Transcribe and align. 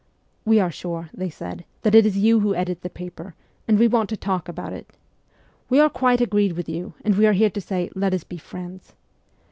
'We 0.45 0.59
are 0.59 0.71
sure/ 0.71 1.11
they 1.13 1.29
said,' 1.29 1.63
that 1.83 1.93
it 1.93 2.07
is 2.07 2.17
you 2.17 2.39
who 2.39 2.55
edit 2.55 2.81
the 2.81 2.89
paper, 2.89 3.35
and 3.67 3.77
we 3.77 3.87
want 3.87 4.09
to 4.09 4.17
talk 4.17 4.49
about 4.49 4.73
it. 4.73 4.89
We 5.69 5.79
are 5.79 5.89
quite 5.91 6.21
agreed 6.21 6.53
with 6.53 6.67
you, 6.67 6.95
and 7.05 7.13
we 7.13 7.27
are 7.27 7.33
here 7.33 7.51
to 7.51 7.61
say," 7.61 7.91
Let 7.95 8.15
us 8.15 8.23
be 8.23 8.37
friends." 8.39 8.95